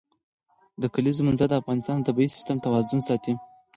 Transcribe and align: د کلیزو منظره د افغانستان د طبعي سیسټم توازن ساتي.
د 0.81 0.83
کلیزو 0.93 1.25
منظره 1.27 1.49
د 1.57 1.59
افغانستان 1.61 1.97
د 1.99 2.03
طبعي 2.07 2.27
سیسټم 2.35 2.57
توازن 2.65 2.99
ساتي. 3.07 3.33